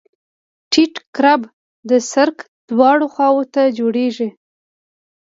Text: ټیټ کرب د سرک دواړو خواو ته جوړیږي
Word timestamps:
ټیټ 0.71 0.93
کرب 1.15 1.41
د 1.89 1.91
سرک 2.11 2.37
دواړو 2.69 3.05
خواو 3.13 3.41
ته 3.53 3.61
جوړیږي 3.77 4.29